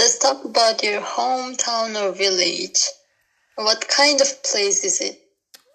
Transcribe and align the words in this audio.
let's 0.00 0.18
talk 0.18 0.46
about 0.46 0.82
your 0.82 1.02
hometown 1.02 1.94
or 2.00 2.10
village. 2.12 2.88
What 3.56 3.86
kind 3.86 4.18
of 4.22 4.42
place 4.42 4.82
is 4.82 4.98
it? 5.02 5.20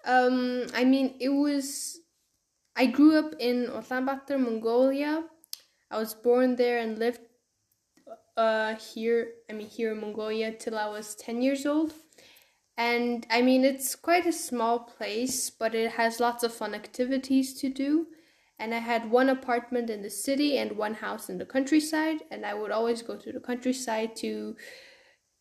Um, 0.04 0.66
I 0.74 0.82
mean, 0.82 1.14
it 1.20 1.28
was. 1.28 2.00
I 2.74 2.86
grew 2.86 3.16
up 3.16 3.34
in 3.38 3.68
Ulaanbaatar, 3.68 4.40
Mongolia. 4.40 5.22
I 5.92 5.98
was 5.98 6.12
born 6.12 6.56
there 6.56 6.78
and 6.78 6.98
lived 6.98 7.20
uh, 8.36 8.74
here. 8.74 9.28
I 9.48 9.52
mean, 9.52 9.68
here 9.68 9.92
in 9.92 10.00
Mongolia 10.00 10.50
till 10.50 10.76
I 10.76 10.88
was 10.88 11.14
ten 11.14 11.40
years 11.40 11.64
old. 11.64 11.92
And 12.76 13.24
I 13.30 13.42
mean, 13.42 13.64
it's 13.64 13.94
quite 13.94 14.26
a 14.26 14.32
small 14.32 14.80
place, 14.80 15.50
but 15.50 15.72
it 15.72 15.92
has 15.92 16.18
lots 16.18 16.42
of 16.42 16.52
fun 16.52 16.74
activities 16.74 17.54
to 17.60 17.68
do. 17.68 18.08
And 18.58 18.74
I 18.74 18.78
had 18.78 19.10
one 19.10 19.28
apartment 19.28 19.90
in 19.90 20.02
the 20.02 20.10
city 20.10 20.56
and 20.58 20.72
one 20.72 20.94
house 20.94 21.28
in 21.28 21.38
the 21.38 21.44
countryside. 21.44 22.22
And 22.30 22.44
I 22.46 22.54
would 22.54 22.70
always 22.70 23.02
go 23.02 23.16
to 23.16 23.32
the 23.32 23.40
countryside 23.40 24.16
to 24.16 24.56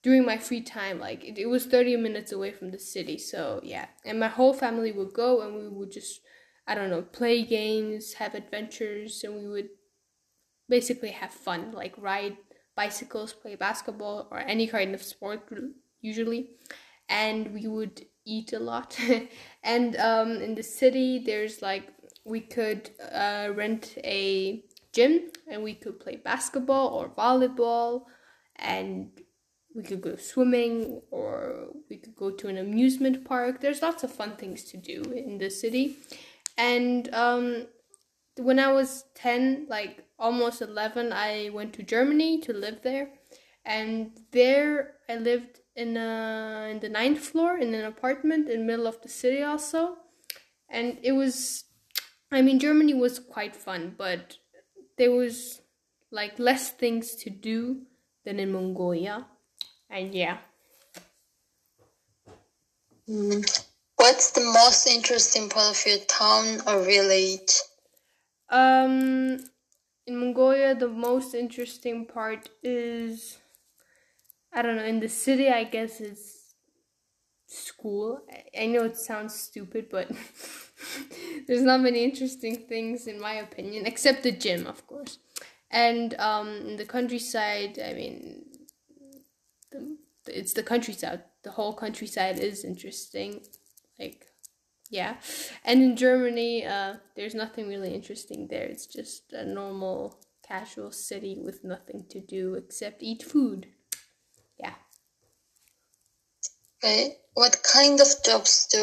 during 0.03 0.25
my 0.25 0.37
free 0.37 0.61
time. 0.61 0.99
Like 0.99 1.23
it, 1.23 1.37
it 1.37 1.47
was 1.47 1.65
30 1.65 1.97
minutes 1.97 2.31
away 2.31 2.51
from 2.51 2.71
the 2.71 2.79
city. 2.79 3.17
So 3.17 3.61
yeah. 3.63 3.87
And 4.05 4.19
my 4.19 4.27
whole 4.27 4.53
family 4.53 4.91
would 4.91 5.13
go 5.13 5.41
and 5.41 5.55
we 5.55 5.67
would 5.69 5.91
just, 5.91 6.21
I 6.67 6.75
don't 6.75 6.89
know, 6.89 7.03
play 7.03 7.43
games, 7.43 8.13
have 8.13 8.35
adventures, 8.35 9.23
and 9.23 9.35
we 9.35 9.47
would 9.47 9.69
basically 10.67 11.11
have 11.11 11.31
fun, 11.31 11.71
like 11.71 11.93
ride 11.97 12.37
bicycles, 12.75 13.33
play 13.33 13.55
basketball, 13.55 14.27
or 14.31 14.39
any 14.39 14.67
kind 14.67 14.93
of 14.93 15.01
sport 15.01 15.49
usually 16.01 16.49
and 17.09 17.53
we 17.53 17.67
would 17.67 18.05
eat 18.25 18.53
a 18.53 18.59
lot. 18.59 18.97
and 19.63 19.95
um, 19.97 20.41
in 20.41 20.55
the 20.55 20.63
city, 20.63 21.19
there's 21.19 21.61
like 21.61 21.87
we 22.25 22.41
could 22.41 22.89
uh, 23.13 23.49
rent 23.53 23.97
a 24.03 24.63
gym 24.91 25.31
and 25.47 25.63
we 25.63 25.75
could 25.75 25.99
play 25.99 26.15
basketball 26.15 26.87
or 26.89 27.09
volleyball 27.09 28.05
and 28.55 29.09
we 29.75 29.83
could 29.83 30.01
go 30.01 30.15
swimming 30.15 31.01
or 31.11 31.67
we 31.89 31.97
could 31.97 32.15
go 32.15 32.31
to 32.31 32.47
an 32.47 32.57
amusement 32.57 33.23
park. 33.25 33.61
There's 33.61 33.81
lots 33.81 34.03
of 34.03 34.11
fun 34.11 34.35
things 34.37 34.63
to 34.65 34.77
do 34.77 35.01
in 35.03 35.37
the 35.37 35.49
city. 35.49 35.97
And 36.57 37.13
um, 37.13 37.67
when 38.37 38.57
I 38.57 38.71
was 38.71 39.05
10, 39.15 39.67
like 39.69 40.05
almost 40.17 40.61
11, 40.61 41.13
I 41.13 41.49
went 41.53 41.73
to 41.73 41.83
Germany 41.83 42.41
to 42.41 42.53
live 42.53 42.81
there. 42.83 43.09
And 43.65 44.11
there 44.31 44.95
I 45.09 45.17
lived 45.17 45.59
in 45.75 45.97
a, 45.97 46.69
in 46.71 46.79
the 46.79 46.89
ninth 46.89 47.19
floor 47.19 47.57
in 47.57 47.73
an 47.73 47.85
apartment 47.85 48.49
in 48.49 48.59
the 48.59 48.65
middle 48.65 48.87
of 48.87 49.01
the 49.01 49.09
city 49.09 49.43
also 49.43 49.97
and 50.69 50.97
it 51.03 51.11
was 51.11 51.65
i 52.31 52.41
mean 52.41 52.59
germany 52.59 52.93
was 52.93 53.19
quite 53.19 53.55
fun 53.55 53.93
but 53.97 54.37
there 54.97 55.11
was 55.11 55.61
like 56.11 56.37
less 56.39 56.71
things 56.71 57.15
to 57.15 57.29
do 57.29 57.81
than 58.23 58.39
in 58.39 58.51
mongolia 58.51 59.25
and 59.89 60.13
yeah 60.13 60.37
mm. 63.09 63.65
what's 63.95 64.31
the 64.31 64.41
most 64.41 64.87
interesting 64.87 65.49
part 65.49 65.71
of 65.71 65.85
your 65.85 65.99
town 66.07 66.61
or 66.67 66.83
village 66.83 67.53
um 68.49 69.39
in 70.07 70.17
mongolia 70.19 70.75
the 70.75 70.87
most 70.87 71.33
interesting 71.33 72.05
part 72.05 72.49
is 72.63 73.37
I 74.55 74.61
don't 74.61 74.77
know, 74.77 74.85
in 74.85 75.01
the 75.01 75.09
city, 75.09 75.49
I 75.49 75.65
guess 75.65 75.99
it's 75.99 76.55
school. 77.45 78.21
I 78.57 78.67
know 78.67 78.85
it 78.85 78.95
sounds 78.95 79.35
stupid, 79.35 79.87
but 79.91 80.09
there's 81.47 81.61
not 81.61 81.81
many 81.81 82.03
interesting 82.03 82.65
things 82.67 83.07
in 83.07 83.19
my 83.19 83.33
opinion, 83.33 83.85
except 83.85 84.23
the 84.23 84.31
gym, 84.31 84.67
of 84.67 84.85
course. 84.87 85.19
And 85.71 86.13
um, 86.19 86.47
in 86.67 86.77
the 86.77 86.85
countryside, 86.85 87.79
I 87.79 87.93
mean, 87.93 88.45
the, 89.71 89.97
it's 90.27 90.53
the 90.53 90.63
countryside. 90.63 91.23
The 91.43 91.51
whole 91.51 91.73
countryside 91.73 92.39
is 92.39 92.63
interesting. 92.63 93.41
Like, 93.99 94.27
yeah. 94.89 95.17
And 95.63 95.81
in 95.81 95.95
Germany, 95.95 96.65
uh, 96.65 96.95
there's 97.15 97.35
nothing 97.35 97.67
really 97.67 97.93
interesting 97.93 98.47
there. 98.47 98.63
It's 98.63 98.85
just 98.85 99.33
a 99.33 99.45
normal, 99.45 100.19
casual 100.47 100.91
city 100.91 101.37
with 101.43 101.63
nothing 101.63 102.05
to 102.09 102.19
do 102.19 102.53
except 102.53 103.01
eat 103.01 103.23
food. 103.23 103.67
Okay. 106.83 107.17
What 107.33 107.63
kind 107.63 107.99
of 107.99 108.07
jobs 108.23 108.67
do 108.67 108.79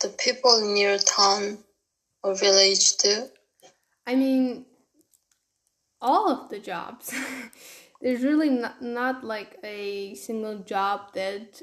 the 0.00 0.14
people 0.16 0.58
in 0.58 0.76
your 0.76 0.98
town 0.98 1.58
or 2.22 2.34
village 2.34 2.96
do? 2.98 3.28
I 4.06 4.14
mean, 4.14 4.66
all 6.00 6.30
of 6.30 6.50
the 6.50 6.58
jobs. 6.58 7.12
There's 8.00 8.22
really 8.22 8.50
not, 8.50 8.82
not 8.82 9.24
like 9.24 9.56
a 9.64 10.14
single 10.14 10.58
job 10.58 11.14
that 11.14 11.60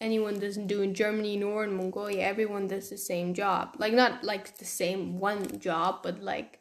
anyone 0.00 0.38
doesn't 0.38 0.66
do 0.66 0.82
in 0.82 0.94
Germany 0.94 1.36
nor 1.36 1.64
in 1.64 1.76
Mongolia. 1.76 2.22
Everyone 2.22 2.68
does 2.68 2.90
the 2.90 2.98
same 2.98 3.34
job. 3.34 3.74
Like, 3.78 3.94
not 3.94 4.22
like 4.22 4.58
the 4.58 4.64
same 4.64 5.18
one 5.18 5.58
job, 5.58 6.00
but 6.02 6.22
like, 6.22 6.60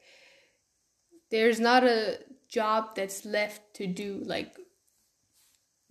there's 1.30 1.60
not 1.60 1.84
a 1.84 2.20
job 2.48 2.96
that's 2.96 3.26
left 3.26 3.62
to 3.76 3.88
do. 3.88 4.22
Like, 4.26 4.56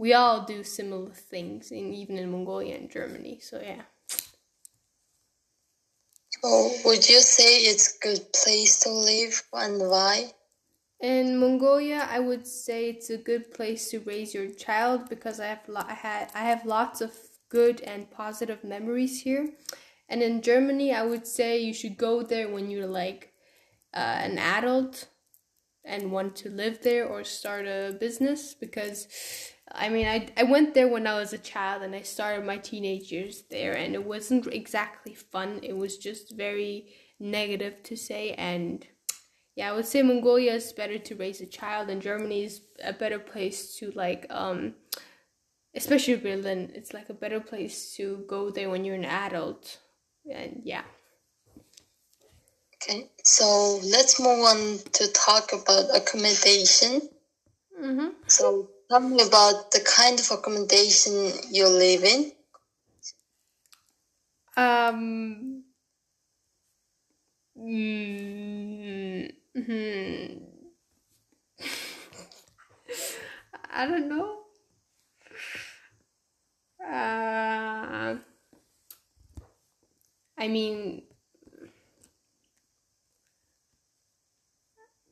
we 0.02 0.14
all 0.14 0.44
do 0.44 0.64
similar 0.64 1.12
things, 1.12 1.70
in 1.70 1.94
even 1.94 2.18
in 2.18 2.28
Mongolia 2.32 2.74
and 2.74 2.90
Germany. 2.90 3.38
So 3.40 3.62
yeah. 3.62 3.82
Oh, 6.42 6.76
would 6.84 7.08
you 7.08 7.20
say 7.20 7.58
it's 7.58 7.94
a 7.94 7.98
good 8.00 8.32
place 8.32 8.80
to 8.80 8.90
live 8.90 9.44
and 9.52 9.78
why? 9.88 10.32
In 11.00 11.38
Mongolia, 11.38 12.08
I 12.10 12.18
would 12.18 12.48
say 12.48 12.90
it's 12.90 13.10
a 13.10 13.16
good 13.16 13.54
place 13.54 13.90
to 13.90 14.00
raise 14.00 14.34
your 14.34 14.48
child 14.50 15.08
because 15.08 15.38
I 15.38 15.46
have 15.46 15.68
lo- 15.68 15.86
I 15.86 15.94
had 15.94 16.32
I 16.34 16.44
have 16.50 16.66
lots 16.66 17.00
of 17.00 17.12
good 17.48 17.80
and 17.82 18.10
positive 18.10 18.64
memories 18.64 19.22
here. 19.22 19.50
And 20.08 20.20
in 20.20 20.42
Germany, 20.42 20.92
I 20.92 21.04
would 21.04 21.28
say 21.28 21.60
you 21.60 21.72
should 21.72 21.96
go 21.96 22.22
there 22.24 22.48
when 22.48 22.70
you're 22.70 22.92
like 23.02 23.32
uh, 23.94 24.18
an 24.28 24.38
adult 24.38 25.06
and 25.84 26.12
want 26.12 26.34
to 26.36 26.48
live 26.48 26.82
there 26.82 27.06
or 27.06 27.24
start 27.24 27.66
a 27.66 27.96
business 27.98 28.54
because 28.54 29.06
I 29.74 29.88
mean, 29.88 30.06
I, 30.06 30.28
I 30.36 30.42
went 30.42 30.74
there 30.74 30.88
when 30.88 31.06
I 31.06 31.14
was 31.14 31.32
a 31.32 31.38
child 31.38 31.82
and 31.82 31.94
I 31.94 32.02
started 32.02 32.44
my 32.44 32.58
teenage 32.58 33.10
years 33.10 33.44
there, 33.50 33.72
and 33.72 33.94
it 33.94 34.04
wasn't 34.04 34.46
exactly 34.46 35.14
fun. 35.14 35.60
It 35.62 35.76
was 35.76 35.96
just 35.98 36.36
very 36.36 36.88
negative 37.18 37.82
to 37.84 37.96
say. 37.96 38.32
And 38.32 38.86
yeah, 39.56 39.70
I 39.70 39.74
would 39.74 39.86
say 39.86 40.02
Mongolia 40.02 40.54
is 40.54 40.72
better 40.72 40.98
to 40.98 41.14
raise 41.14 41.40
a 41.40 41.46
child, 41.46 41.88
and 41.88 42.02
Germany 42.02 42.44
is 42.44 42.62
a 42.84 42.92
better 42.92 43.18
place 43.18 43.76
to, 43.76 43.90
like, 43.92 44.26
um, 44.30 44.74
especially 45.74 46.16
Berlin, 46.16 46.70
it's 46.74 46.92
like 46.92 47.08
a 47.08 47.14
better 47.14 47.40
place 47.40 47.94
to 47.96 48.24
go 48.28 48.50
there 48.50 48.68
when 48.68 48.84
you're 48.84 48.94
an 48.94 49.04
adult. 49.04 49.78
And 50.30 50.60
yeah. 50.64 50.82
Okay, 52.76 53.10
so 53.24 53.80
let's 53.84 54.20
move 54.20 54.40
on 54.40 54.78
to 54.92 55.12
talk 55.12 55.52
about 55.52 55.94
accommodation. 55.94 57.08
Mm-hmm. 57.80 58.08
So 58.26 58.70
Tell 58.88 59.00
me 59.00 59.20
about 59.20 59.72
the 59.72 59.80
kind 59.80 60.20
of 60.20 60.30
accommodation 60.30 61.32
you 61.50 61.66
live 61.68 62.04
in. 62.04 62.30
Um. 64.56 65.64
Mm, 67.56 69.28
hmm. 69.54 70.42
I 73.70 73.86
don't 73.86 74.08
know. 74.08 74.38
Uh, 76.84 78.16
I 80.36 80.48
mean, 80.48 81.04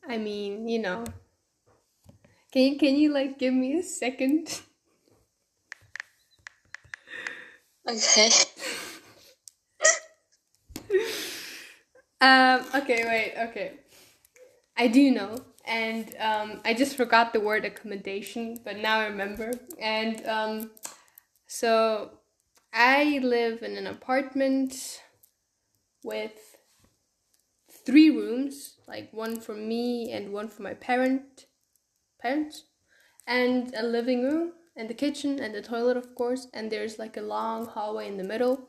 I 0.07 0.19
mean, 0.19 0.69
you 0.69 0.79
know. 0.79 1.05
Can 2.53 2.63
you, 2.73 2.79
can 2.79 2.97
you 2.97 3.13
like 3.13 3.39
give 3.39 3.55
me 3.55 3.79
a 3.79 3.83
second? 3.83 4.63
Okay. 7.89 8.31
um. 12.21 12.65
Okay. 12.75 13.05
Wait. 13.05 13.35
Okay. 13.49 13.73
I 14.77 14.89
do 14.89 15.11
know, 15.11 15.37
and 15.67 16.15
um, 16.19 16.61
I 16.65 16.75
just 16.75 16.97
forgot 16.97 17.33
the 17.33 17.41
word 17.41 17.65
accommodation, 17.65 18.61
but 18.65 18.79
now 18.79 19.01
I 19.01 19.07
remember. 19.07 19.53
And 19.79 20.27
um, 20.27 20.71
so 21.47 22.13
I 22.73 23.21
live 23.23 23.63
in 23.63 23.77
an 23.77 23.87
apartment 23.87 25.03
with 26.03 26.57
three 27.85 28.11
rooms, 28.11 28.77
like 28.89 29.13
one 29.13 29.41
for 29.41 29.55
me 29.55 30.13
and 30.13 30.33
one 30.33 30.49
for 30.49 30.63
my 30.63 30.75
parent 30.75 31.47
parents, 32.21 32.65
and 33.27 33.75
a 33.75 33.83
living 33.85 34.25
room, 34.25 34.53
and 34.77 34.89
the 34.91 34.95
kitchen, 34.95 35.41
and 35.41 35.55
the 35.55 35.63
toilet, 35.63 35.97
of 35.97 36.15
course. 36.15 36.49
And 36.55 36.71
there's 36.71 36.99
like 36.99 37.17
a 37.17 37.23
long 37.23 37.67
hallway 37.67 38.09
in 38.09 38.17
the 38.17 38.25
middle. 38.25 38.69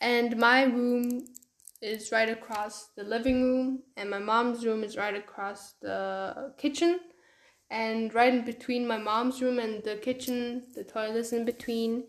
And 0.00 0.36
my 0.36 0.64
room 0.64 1.26
is 1.82 2.12
right 2.12 2.28
across 2.30 2.88
the 2.96 3.04
living 3.04 3.42
room, 3.42 3.82
and 3.96 4.10
my 4.10 4.18
mom's 4.18 4.64
room 4.66 4.84
is 4.84 4.96
right 4.96 5.14
across 5.16 5.74
the 5.80 6.54
kitchen. 6.58 7.00
and 7.70 8.14
right 8.14 8.34
in 8.34 8.44
between 8.44 8.86
my 8.86 8.96
mom's 8.98 9.42
room 9.42 9.58
and 9.58 9.82
the 9.84 9.96
kitchen, 9.96 10.62
the 10.74 10.84
toilet's 10.84 11.32
in 11.32 11.44
between. 11.44 12.04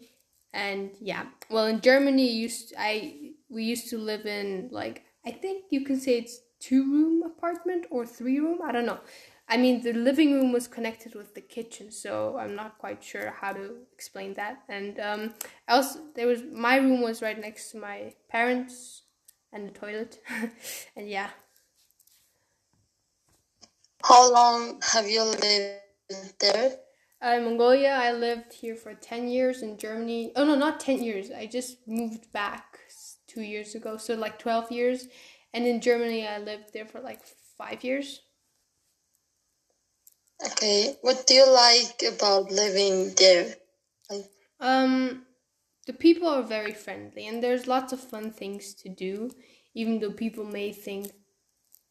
And 0.53 0.92
yeah, 1.00 1.25
well, 1.50 1.68
in 1.68 1.81
Germany, 1.81 2.27
used 2.31 2.74
I 2.77 3.33
we 3.50 3.63
used 3.63 3.89
to 3.89 3.97
live 3.97 4.25
in 4.25 4.69
like 4.71 5.03
I 5.25 5.31
think 5.31 5.65
you 5.69 5.83
can 5.85 6.00
say 6.00 6.18
it's 6.18 6.39
two 6.59 6.83
room 6.92 7.24
apartment 7.24 7.85
or 7.92 8.06
three 8.06 8.39
room. 8.39 8.59
I 8.63 8.71
don't 8.71 8.85
know. 8.85 9.00
I 9.51 9.57
mean, 9.57 9.81
the 9.81 9.94
living 9.94 10.34
room 10.34 10.51
was 10.51 10.68
connected 10.68 11.16
with 11.16 11.34
the 11.34 11.42
kitchen, 11.42 11.92
so 11.92 12.38
I'm 12.38 12.56
not 12.56 12.78
quite 12.78 13.04
sure 13.04 13.34
how 13.42 13.54
to 13.54 13.78
explain 13.92 14.36
that. 14.36 14.62
And 14.69 15.00
um, 15.00 15.34
else, 15.68 15.98
there 16.16 16.28
was 16.28 16.44
my 16.54 16.78
room 16.78 17.01
was 17.01 17.24
right 17.24 17.40
next 17.40 17.72
to 17.72 17.80
my 17.80 18.13
parents 18.30 19.04
and 19.51 19.68
the 19.68 19.72
toilet, 19.72 20.19
and 20.96 21.10
yeah. 21.10 21.31
How 24.04 24.31
long 24.31 24.80
have 24.94 25.10
you 25.10 25.24
lived 25.24 26.40
there? 26.40 26.78
Uh, 27.22 27.36
in 27.36 27.44
Mongolia, 27.44 27.90
I 27.90 28.12
lived 28.13 28.54
here 28.54 28.75
for 28.75 28.94
10 28.94 29.28
years. 29.28 29.63
In 29.63 29.78
Germany, 29.78 30.31
oh 30.36 30.45
no, 30.45 30.56
not 30.56 30.80
10 30.80 31.04
years. 31.04 31.31
I 31.31 31.48
just 31.48 31.88
moved 31.88 32.31
back 32.31 32.80
two 33.28 33.42
years 33.42 33.74
ago, 33.74 33.98
so 33.98 34.13
like 34.13 34.38
12 34.38 34.72
years. 34.72 35.07
And 35.54 35.66
in 35.66 35.81
Germany, 35.81 36.28
I 36.28 36.38
lived 36.38 36.72
there 36.72 36.86
for 36.86 37.02
like 37.02 37.22
five 37.57 37.84
years. 37.84 38.22
Okay, 40.45 40.95
what 41.01 41.27
do 41.27 41.33
you 41.33 41.50
like 41.50 42.01
about 42.03 42.51
living 42.51 43.13
there? 43.15 43.56
Um, 44.59 45.25
the 45.86 45.94
people 45.94 46.27
are 46.27 46.44
very 46.44 46.74
friendly, 46.74 47.27
and 47.27 47.44
there's 47.44 47.68
lots 47.68 47.94
of 47.94 48.00
fun 48.00 48.31
things 48.31 48.74
to 48.75 48.89
do, 48.89 49.31
even 49.74 50.00
though 50.00 50.12
people 50.12 50.45
may 50.45 50.71
think 50.71 51.12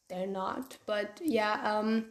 they're 0.08 0.26
not. 0.26 0.78
But 0.86 1.20
yeah, 1.22 1.60
um, 1.62 2.06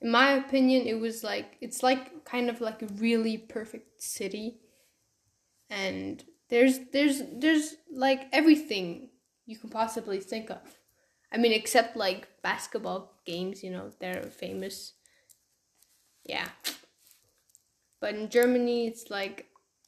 in 0.00 0.10
my 0.10 0.32
opinion, 0.32 0.86
it 0.86 1.00
was 1.00 1.24
like 1.24 1.56
it's 1.60 1.82
like 1.82 2.24
kind 2.24 2.48
of 2.50 2.60
like 2.60 2.82
a 2.82 2.86
really 2.86 3.38
perfect 3.38 4.02
city, 4.02 4.60
and 5.68 6.24
there's 6.48 6.78
there's 6.92 7.22
there's 7.32 7.76
like 7.92 8.28
everything 8.32 9.10
you 9.46 9.56
can 9.58 9.70
possibly 9.70 10.20
think 10.20 10.50
of. 10.50 10.78
I 11.32 11.38
mean, 11.38 11.52
except 11.52 11.96
like 11.96 12.28
basketball 12.42 13.14
games, 13.24 13.62
you 13.62 13.70
know, 13.70 13.90
they're 14.00 14.22
famous 14.24 14.94
yeah. 16.24 16.48
But 18.00 18.14
in 18.14 18.28
Germany, 18.30 18.86
it's 18.86 19.10
like 19.10 19.46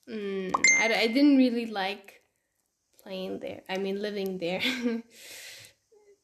mm, 0.08 0.52
I, 0.79 0.93
I 0.94 1.06
didn't 1.06 1.37
really 1.37 1.67
like 1.67 2.23
playing 3.02 3.40
there. 3.40 3.62
I 3.69 3.79
mean, 3.79 4.00
living 4.00 4.38
there. 4.38 4.61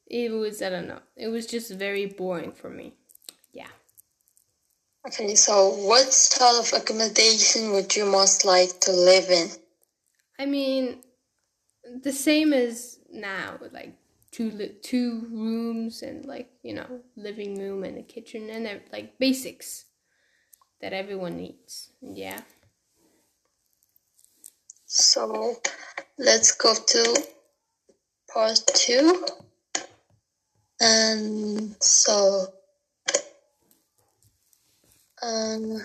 it 0.07 0.31
was 0.31 0.63
I 0.63 0.71
don't 0.71 0.89
know. 0.89 1.01
It 1.17 1.29
was 1.29 1.47
just 1.47 1.73
very 1.73 2.07
boring 2.07 2.53
for 2.53 2.71
me. 2.71 2.95
Yeah. 3.53 3.69
Okay, 5.07 5.35
so 5.35 5.71
what 5.71 6.13
sort 6.13 6.67
of 6.67 6.81
accommodation 6.81 7.73
would 7.73 7.95
you 7.97 8.05
most 8.05 8.45
like 8.45 8.81
to 8.81 8.93
live 8.93 9.31
in? 9.31 9.49
I 10.39 10.47
mean, 10.47 10.99
the 12.03 12.13
same 12.13 12.53
as 12.53 12.99
now, 13.11 13.59
like 13.73 13.95
two 14.31 14.51
two 14.83 15.27
rooms 15.31 16.03
and 16.03 16.27
like 16.27 16.51
you 16.63 16.75
know 16.75 17.01
living 17.17 17.59
room 17.59 17.85
and 17.85 17.99
a 17.99 18.03
kitchen 18.03 18.51
and 18.51 18.81
like 18.93 19.19
basics 19.19 19.87
that 20.81 20.93
everyone 20.93 21.37
needs. 21.37 21.91
Yeah. 22.01 22.41
So 24.87 25.57
let's 26.19 26.53
go 26.53 26.75
to 26.75 27.27
part 28.33 28.61
two. 28.75 29.27
And 30.81 31.77
so 31.83 32.47
um, 35.23 35.79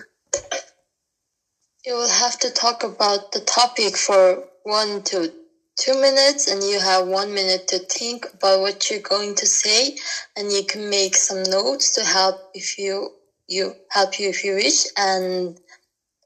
you 1.84 1.94
will 1.94 2.08
have 2.08 2.38
to 2.40 2.50
talk 2.50 2.84
about 2.84 3.32
the 3.32 3.40
topic 3.40 3.96
for 3.96 4.44
one 4.62 5.02
to 5.02 5.32
two 5.76 6.00
minutes 6.00 6.50
and 6.50 6.62
you 6.62 6.78
have 6.78 7.06
one 7.06 7.34
minute 7.34 7.66
to 7.68 7.78
think 7.78 8.26
about 8.34 8.60
what 8.60 8.90
you're 8.90 9.00
going 9.00 9.34
to 9.34 9.46
say 9.46 9.96
and 10.36 10.52
you 10.52 10.64
can 10.64 10.88
make 10.88 11.16
some 11.16 11.42
notes 11.42 11.96
to 11.96 12.04
help 12.04 12.36
if 12.54 12.78
you 12.78 13.10
you 13.48 13.74
help 13.90 14.18
you 14.18 14.28
if 14.30 14.44
you 14.44 14.54
wish. 14.54 14.86
And 14.96 15.58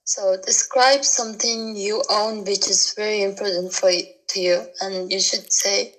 so 0.04 0.36
describe 0.44 1.04
something 1.04 1.76
you 1.76 2.02
own 2.10 2.44
which 2.44 2.68
is 2.68 2.94
very 2.96 3.22
important 3.22 3.72
for 3.72 3.90
you, 3.90 4.04
to 4.28 4.40
you. 4.40 4.66
And 4.80 5.12
you 5.12 5.20
should 5.20 5.52
say 5.52 5.94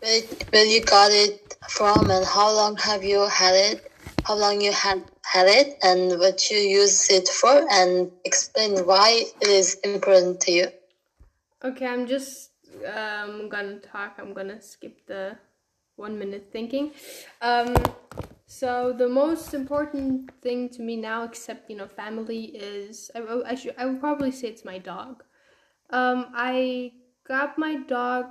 where, 0.00 0.20
where 0.50 0.64
you 0.64 0.82
got 0.84 1.10
it 1.10 1.56
from 1.68 2.10
and 2.10 2.24
how 2.24 2.52
long 2.54 2.76
have 2.76 3.04
you 3.04 3.26
had 3.28 3.54
it 3.54 3.90
how 4.28 4.34
long 4.34 4.60
you 4.60 4.72
had 4.72 5.02
had 5.24 5.48
it 5.48 5.78
and 5.82 6.18
what 6.18 6.50
you 6.50 6.58
use 6.58 7.10
it 7.10 7.28
for 7.28 7.66
and 7.70 8.10
explain 8.24 8.84
why 8.84 9.24
it 9.40 9.48
is 9.48 9.78
important 9.84 10.38
to 10.40 10.52
you. 10.52 10.68
Okay 11.64 11.86
i'm 11.86 12.06
just 12.06 12.50
um 12.86 13.48
gonna 13.48 13.78
talk. 13.80 14.18
I'm 14.18 14.34
gonna 14.34 14.60
skip 14.60 15.06
the 15.06 15.36
one 15.96 16.18
minute 16.18 16.48
thinking. 16.52 16.92
Um 17.40 17.74
so 18.50 18.94
the 18.96 19.10
most 19.10 19.52
important 19.52 20.30
thing 20.40 20.70
to 20.70 20.80
me 20.80 20.96
now, 20.96 21.24
except 21.24 21.68
you 21.68 21.76
know 21.76 21.86
family, 21.86 22.44
is 22.46 23.10
I, 23.14 23.20
I 23.44 23.54
should 23.54 23.74
I 23.76 23.84
would 23.84 24.00
probably 24.00 24.32
say 24.32 24.48
it's 24.48 24.64
my 24.64 24.78
dog. 24.78 25.22
Um, 25.90 26.32
I 26.34 26.92
got 27.28 27.58
my 27.58 27.76
dog 27.76 28.26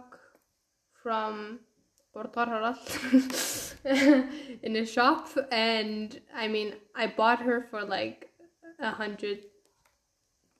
from 1.03 1.59
in 3.85 4.75
a 4.75 4.85
shop, 4.87 5.29
and 5.51 6.19
I 6.35 6.47
mean 6.47 6.73
I 6.95 7.05
bought 7.05 7.43
her 7.43 7.67
for 7.69 7.83
like 7.83 8.31
a 8.79 8.89
hundred, 8.89 9.45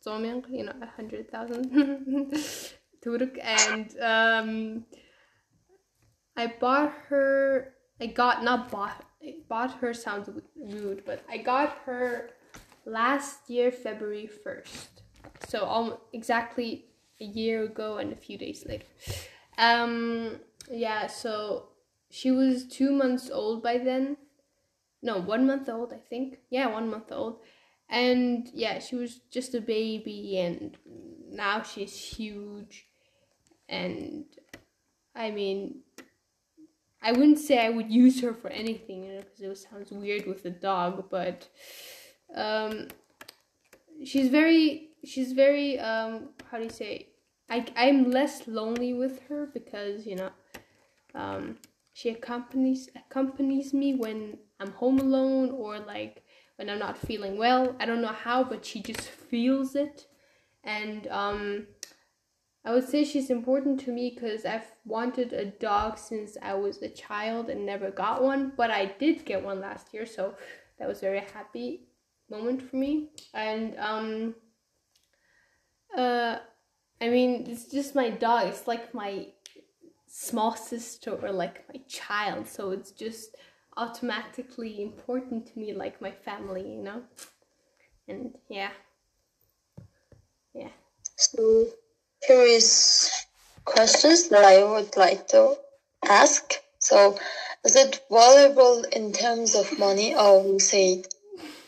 you 0.06 0.66
know, 0.66 0.74
a 0.84 0.86
hundred 0.86 1.32
thousand 1.32 2.32
turk, 3.04 3.40
and 3.42 4.00
um, 4.00 4.86
I 6.36 6.54
bought 6.60 6.94
her. 7.10 7.74
I 8.00 8.06
got 8.06 8.44
not 8.44 8.70
bought 8.70 9.07
bought 9.50 9.76
her 9.76 9.94
sounds 9.94 10.30
rude, 10.56 11.04
but 11.06 11.24
I 11.30 11.38
got 11.38 11.78
her 11.86 12.32
last 12.86 13.50
year, 13.50 13.72
February 13.72 14.30
1st. 14.46 14.88
So 15.48 15.64
almost 15.64 16.02
exactly 16.14 16.86
a 17.20 17.26
year 17.26 17.64
ago 17.64 17.98
and 17.98 18.14
a 18.14 18.16
few 18.16 18.38
days 18.38 18.66
later. 18.68 18.86
Um, 19.58 20.40
yeah, 20.70 21.08
so 21.08 21.70
she 22.10 22.32
was 22.32 22.66
two 22.66 22.92
months 22.92 23.30
old 23.30 23.64
by 23.64 23.78
then. 23.78 24.18
No, 25.02 25.20
one 25.20 25.46
month 25.46 25.70
old, 25.70 25.94
I 25.94 26.00
think. 26.10 26.40
Yeah, 26.50 26.68
one 26.68 26.90
month 26.90 27.12
old. 27.12 27.40
And 27.90 28.50
yeah, 28.54 28.80
she 28.80 28.96
was 28.96 29.20
just 29.32 29.56
a 29.56 29.62
baby, 29.62 30.38
and 30.40 30.78
now 31.30 31.62
she's 31.62 31.96
huge. 31.96 32.88
And 33.70 34.26
I 35.16 35.32
mean, 35.32 35.82
I 37.02 37.12
wouldn't 37.12 37.40
say 37.40 37.60
I 37.66 37.70
would 37.70 37.92
use 37.92 38.22
her 38.22 38.34
for 38.34 38.50
anything, 38.50 39.04
you 39.04 39.14
know, 39.14 39.22
because 39.22 39.42
it 39.42 39.70
sounds 39.70 39.92
weird 39.92 40.26
with 40.26 40.46
a 40.46 40.50
dog, 40.50 41.10
but 41.10 41.48
um, 42.36 42.88
she's 44.04 44.30
very, 44.30 44.90
she's 45.06 45.32
very, 45.34 45.80
um, 45.80 46.30
how 46.50 46.58
do 46.58 46.64
you 46.64 46.70
say? 46.70 47.10
I 47.50 47.66
I'm 47.76 48.12
less 48.12 48.48
lonely 48.48 48.94
with 48.94 49.22
her 49.30 49.50
because 49.54 50.06
you 50.06 50.18
know, 50.18 50.32
um, 51.16 51.58
she 51.94 52.10
accompanies 52.10 52.90
accompanies 52.96 53.74
me 53.74 53.96
when 53.96 54.38
I'm 54.60 54.72
home 54.72 55.00
alone 55.00 55.52
or 55.52 55.80
like 55.80 56.24
when 56.58 56.70
I'm 56.70 56.80
not 56.80 56.98
feeling 56.98 57.38
well. 57.38 57.76
I 57.80 57.86
don't 57.86 58.02
know 58.02 58.08
how, 58.08 58.44
but 58.44 58.66
she 58.66 58.82
just 58.82 59.02
feels 59.02 59.76
it, 59.76 60.08
and 60.64 61.08
um, 61.08 61.68
I 62.68 62.74
would 62.74 62.90
say 62.90 63.06
she's 63.06 63.30
important 63.30 63.80
to 63.82 63.92
me 63.92 64.12
because 64.14 64.44
I've 64.44 64.70
wanted 64.84 65.32
a 65.32 65.46
dog 65.46 65.98
since 65.98 66.36
I 66.42 66.54
was 66.56 66.82
a 66.82 66.90
child 66.90 67.50
and 67.50 67.66
never 67.66 67.90
got 67.90 68.22
one, 68.22 68.52
but 68.58 68.70
I 68.70 68.88
did 69.00 69.24
get 69.24 69.42
one 69.42 69.62
last 69.62 69.94
year, 69.94 70.06
so 70.06 70.36
that 70.78 70.86
was 70.86 70.98
a 70.98 71.02
very 71.04 71.24
happy 71.34 71.88
moment 72.30 72.62
for 72.62 72.76
me. 72.76 73.12
And 73.34 73.74
um, 73.80 74.36
uh, 75.98 76.40
I 77.00 77.08
mean, 77.08 77.46
it's 77.48 77.72
just 77.72 77.96
my 77.96 78.10
dog. 78.10 78.48
It's 78.48 78.68
like 78.68 78.94
my 78.94 79.28
small 80.08 80.54
sister 80.54 81.12
or 81.12 81.32
like 81.32 81.64
my 81.74 81.80
child, 81.88 82.50
so 82.50 82.72
it's 82.72 82.92
just 82.92 83.38
automatically 83.78 84.82
important 84.82 85.48
to 85.54 85.58
me, 85.58 85.72
like 85.72 86.02
my 86.02 86.12
family, 86.12 86.70
you 86.70 86.84
know. 86.84 87.04
And 88.10 88.36
yeah, 88.50 88.72
yeah. 90.54 90.72
So 91.16 91.68
curious 92.26 93.26
questions 93.66 94.30
that 94.30 94.44
I 94.44 94.64
would 94.64 94.96
like 94.96 95.28
to 95.30 95.56
ask. 96.08 96.54
So, 96.80 97.18
is 97.66 97.76
it 97.76 98.02
valuable 98.10 98.84
in 98.92 99.12
terms 99.12 99.56
of 99.56 99.78
money, 99.78 100.16
or 100.16 100.44
we 100.44 100.60
say, 100.60 101.04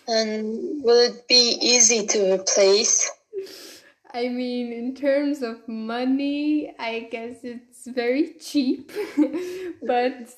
and 0.07 0.83
will 0.83 1.11
it 1.11 1.27
be 1.27 1.57
easy 1.61 2.05
to 2.07 2.33
replace? 2.35 3.09
I 4.11 4.27
mean, 4.29 4.73
in 4.73 4.95
terms 4.95 5.43
of 5.43 5.67
money, 5.67 6.73
I 6.79 7.07
guess 7.11 7.43
it's 7.43 7.87
very 7.87 8.33
cheap, 8.39 8.91
but 9.85 10.33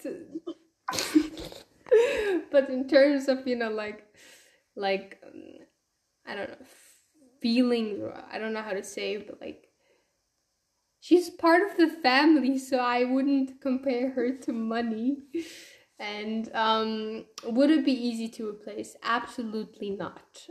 but 2.52 2.70
in 2.70 2.88
terms 2.88 3.28
of 3.28 3.48
you 3.48 3.56
know 3.56 3.70
like 3.70 4.04
like 4.76 5.22
um, 5.26 5.60
I 6.26 6.36
don't 6.36 6.50
know 6.50 6.66
feelings 7.42 8.00
or 8.02 8.14
I 8.32 8.38
don't 8.40 8.54
know 8.54 8.62
how 8.62 8.74
to 8.74 8.84
say, 8.84 9.18
but 9.18 9.40
like 9.40 9.71
she's 11.02 11.30
part 11.32 11.64
of 11.70 11.78
the 11.78 11.90
family, 11.90 12.60
so 12.60 12.78
I 12.80 13.06
wouldn't 13.06 13.62
compare 13.62 14.12
her 14.12 14.32
to 14.38 14.54
money. 14.54 15.18
And 16.00 16.50
um, 16.56 17.26
would 17.46 17.72
it 17.72 17.86
be 17.86 17.94
easy 17.94 18.30
to 18.30 18.50
replace? 18.50 18.96
Absolutely 19.04 19.92
not. 19.92 20.48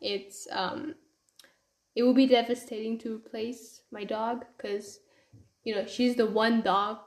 It's 0.00 0.48
um, 0.52 0.94
it 1.96 2.02
will 2.04 2.14
be 2.14 2.26
devastating 2.26 2.98
to 2.98 3.16
replace 3.16 3.82
my 3.90 4.04
dog 4.04 4.44
because 4.56 5.00
you 5.64 5.74
know 5.74 5.86
she's 5.86 6.16
the 6.16 6.26
one 6.26 6.62
dog. 6.62 6.98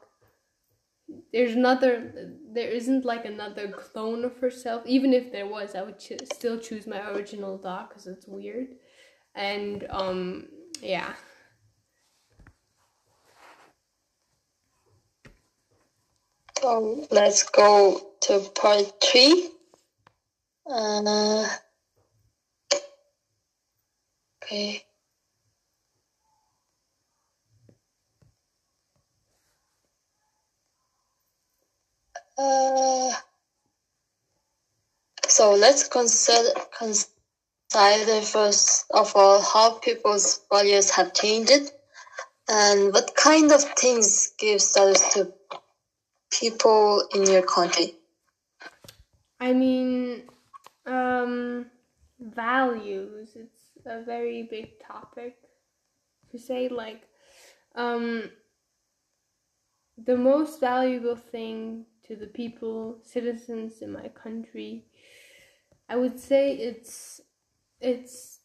There's 1.31 1.53
another. 1.55 2.11
There 2.51 2.69
isn't 2.69 3.05
like 3.05 3.25
another 3.25 3.69
clone 3.69 4.25
of 4.25 4.37
herself. 4.39 4.83
Even 4.85 5.13
if 5.13 5.31
there 5.31 5.47
was, 5.47 5.75
I 5.75 5.83
would 5.83 5.99
ch- 5.99 6.13
still 6.33 6.59
choose 6.59 6.85
my 6.87 7.09
original 7.11 7.57
dog 7.57 7.89
because 7.89 8.07
it's 8.07 8.27
weird. 8.27 8.75
And 9.35 9.87
um, 9.89 10.47
yeah. 10.81 11.13
So 16.61 17.05
let's 17.11 17.43
go 17.43 18.01
to 18.21 18.39
part 18.55 19.03
three. 19.03 19.51
Uh, 20.65 21.47
okay. 24.43 24.83
Uh, 32.37 33.11
so 35.27 35.53
let's 35.53 35.87
consider 35.87 36.49
consider 36.75 38.21
first 38.23 38.85
of 38.89 39.15
all 39.15 39.41
how 39.41 39.77
people's 39.77 40.41
values 40.51 40.89
have 40.89 41.13
changed 41.13 41.71
and 42.49 42.93
what 42.93 43.15
kind 43.15 43.51
of 43.51 43.61
things 43.75 44.31
give 44.39 44.59
status 44.59 45.13
to 45.13 45.31
people 46.31 47.07
in 47.13 47.23
your 47.25 47.41
country? 47.41 47.95
I 49.39 49.53
mean, 49.53 50.23
um, 50.85 51.67
values. 52.19 53.29
It's 53.35 53.85
a 53.85 54.03
very 54.03 54.43
big 54.43 54.79
topic. 54.79 55.35
To 56.31 56.37
say 56.37 56.67
like, 56.67 57.03
um, 57.75 58.29
the 59.97 60.17
most 60.17 60.59
valuable 60.59 61.15
thing 61.15 61.85
to 62.07 62.15
the 62.15 62.27
people, 62.27 62.97
citizens 63.03 63.81
in 63.81 63.91
my 63.91 64.09
country, 64.09 64.85
I 65.89 65.95
would 65.95 66.19
say 66.19 66.53
it's 66.53 67.21
it's 67.79 68.39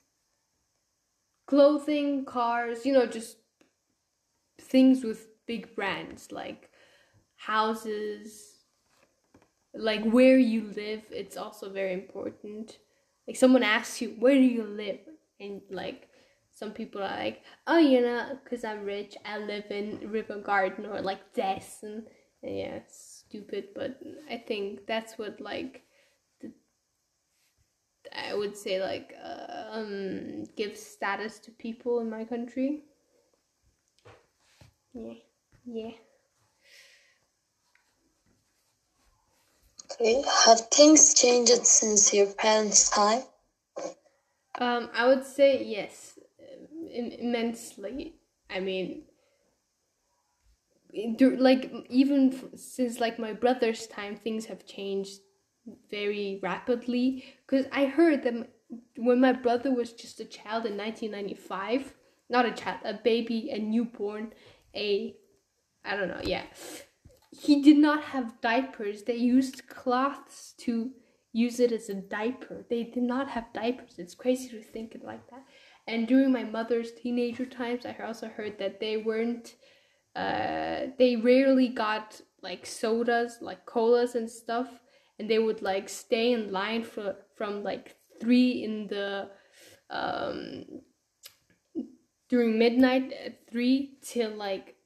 clothing, 1.46 2.24
cars, 2.24 2.86
you 2.86 2.92
know, 2.92 3.06
just 3.06 3.38
things 4.60 5.04
with 5.04 5.26
big 5.46 5.74
brands 5.74 6.30
like 6.30 6.71
houses, 7.46 8.64
like 9.74 10.04
where 10.04 10.38
you 10.38 10.70
live, 10.76 11.02
it's 11.10 11.36
also 11.36 11.70
very 11.70 11.92
important. 11.92 12.78
Like 13.26 13.36
someone 13.36 13.62
asks 13.62 14.00
you, 14.02 14.10
where 14.18 14.34
do 14.34 14.40
you 14.42 14.64
live? 14.64 15.00
And 15.40 15.62
like 15.70 16.08
some 16.50 16.72
people 16.72 17.00
are 17.02 17.16
like, 17.16 17.42
oh, 17.66 17.78
you 17.78 18.00
know, 18.00 18.38
because 18.44 18.64
I'm 18.64 18.84
rich, 18.84 19.16
I 19.24 19.38
live 19.38 19.64
in 19.70 20.10
River 20.10 20.38
Garden 20.38 20.86
or 20.86 21.00
like 21.00 21.32
Destin. 21.34 22.04
And 22.42 22.56
yeah, 22.58 22.74
it's 22.76 23.24
stupid, 23.26 23.68
but 23.74 23.98
I 24.30 24.36
think 24.36 24.86
that's 24.86 25.16
what 25.18 25.40
like 25.40 25.82
I 28.14 28.34
would 28.34 28.56
say 28.56 28.80
like 28.80 29.14
uh, 29.22 29.64
um 29.70 30.44
gives 30.56 30.80
status 30.80 31.38
to 31.40 31.50
people 31.50 32.00
in 32.00 32.10
my 32.10 32.24
country. 32.24 32.84
Yeah, 34.94 35.14
yeah. 35.64 35.92
Have 40.04 40.68
things 40.72 41.14
changed 41.14 41.64
since 41.64 42.12
your 42.12 42.26
parents' 42.26 42.90
time? 42.90 43.22
Um, 44.58 44.90
I 44.92 45.06
would 45.06 45.24
say 45.24 45.62
yes, 45.62 46.18
Im- 46.92 47.12
immensely. 47.12 48.16
I 48.50 48.58
mean, 48.58 49.04
like 50.92 51.70
even 51.88 52.56
since 52.56 52.98
like 52.98 53.20
my 53.20 53.32
brother's 53.32 53.86
time, 53.86 54.16
things 54.16 54.46
have 54.46 54.66
changed 54.66 55.20
very 55.88 56.40
rapidly. 56.42 57.24
Because 57.46 57.66
I 57.70 57.84
heard 57.84 58.24
that 58.24 58.48
when 58.96 59.20
my 59.20 59.32
brother 59.32 59.72
was 59.72 59.92
just 59.92 60.18
a 60.18 60.24
child 60.24 60.66
in 60.66 60.76
1995, 60.76 61.94
not 62.28 62.44
a 62.44 62.50
child, 62.50 62.80
a 62.84 62.94
baby, 62.94 63.50
a 63.50 63.58
newborn, 63.60 64.32
a 64.74 65.14
I 65.84 65.96
don't 65.96 66.08
know, 66.08 66.20
yeah 66.24 66.42
he 67.32 67.62
did 67.62 67.78
not 67.78 68.04
have 68.04 68.40
diapers. 68.40 69.02
They 69.02 69.16
used 69.16 69.66
cloths 69.66 70.54
to 70.58 70.90
use 71.32 71.60
it 71.60 71.72
as 71.72 71.88
a 71.88 71.94
diaper. 71.94 72.64
They 72.68 72.84
did 72.84 73.02
not 73.02 73.30
have 73.30 73.52
diapers. 73.54 73.98
It's 73.98 74.14
crazy 74.14 74.50
to 74.50 74.60
think 74.62 74.94
it 74.94 75.02
like 75.02 75.28
that. 75.30 75.44
And 75.88 76.06
during 76.06 76.30
my 76.30 76.44
mother's 76.44 76.92
teenager 76.92 77.46
times, 77.46 77.86
I 77.86 77.96
also 78.04 78.28
heard 78.28 78.58
that 78.58 78.78
they 78.80 78.98
weren't, 78.98 79.54
uh, 80.14 80.88
they 80.98 81.16
rarely 81.16 81.68
got 81.68 82.20
like 82.42 82.66
sodas, 82.66 83.38
like 83.40 83.64
colas 83.64 84.14
and 84.14 84.30
stuff, 84.30 84.68
and 85.18 85.28
they 85.28 85.38
would 85.38 85.62
like 85.62 85.88
stay 85.88 86.32
in 86.32 86.52
line 86.52 86.82
for 86.82 87.16
from 87.34 87.64
like 87.64 87.96
three 88.20 88.62
in 88.62 88.86
the, 88.88 89.30
um, 89.88 90.64
during 92.28 92.58
midnight 92.58 93.12
at 93.12 93.48
three 93.50 93.96
till 94.02 94.30
like 94.36 94.76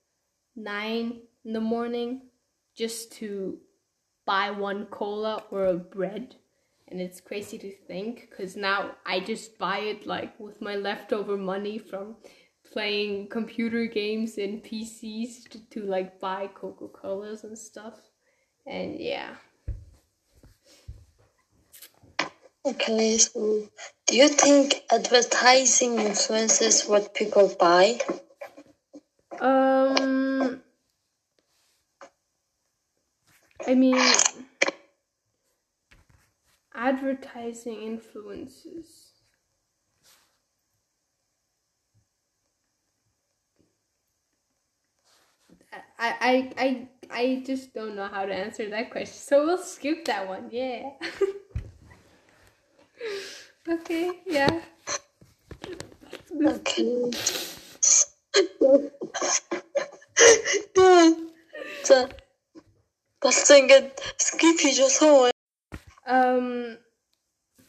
nine 0.55 1.21
in 1.45 1.53
the 1.53 1.61
morning 1.61 2.23
just 2.77 3.13
to 3.13 3.59
buy 4.27 4.51
one 4.51 4.87
cola 4.87 5.43
or 5.51 5.67
a 5.67 5.75
bread. 5.75 6.37
And 6.89 7.01
it's 7.01 7.21
crazy 7.21 7.59
to 7.59 7.73
think 7.89 8.29
because 8.31 8.55
now 8.55 8.93
i 9.05 9.19
just 9.19 9.59
buy 9.59 9.79
it 9.79 10.07
like 10.07 10.39
with 10.39 10.61
my 10.61 10.77
leftover 10.77 11.37
money 11.37 11.79
from 11.79 12.15
playing 12.73 13.29
computer 13.29 13.87
games 13.87 14.39
and 14.39 14.63
pcs 14.63 15.49
to, 15.51 15.59
to 15.71 15.81
like 15.81 16.21
buy 16.21 16.49
coca-colas 16.55 17.43
and 17.43 17.59
stuff. 17.59 17.95
And 18.67 19.01
yeah. 19.01 19.35
Okay 22.65 23.19
so 23.19 23.69
do 24.07 24.17
you 24.17 24.29
think 24.29 24.83
advertising 24.91 25.99
influences 25.99 26.85
what 26.85 27.15
people 27.15 27.53
buy? 27.59 27.99
Um 29.41 30.63
I 33.67 33.75
mean, 33.75 34.01
advertising 36.75 37.83
influences. 37.83 39.13
I, 45.99 46.15
I, 46.21 46.53
I, 46.59 46.89
I 47.11 47.43
just 47.45 47.75
don't 47.75 47.97
know 47.97 48.07
how 48.07 48.25
to 48.25 48.33
answer 48.33 48.69
that 48.71 48.91
question, 48.91 49.15
so 49.15 49.47
we'll 49.47 49.59
skip 49.59 50.05
that 50.05 50.29
one. 50.29 50.49
Yeah. 50.51 50.91
okay. 53.69 54.23
Yeah. 54.27 54.61
Okay. 56.47 57.11
yeah. 63.73 63.89
Um, 66.07 66.79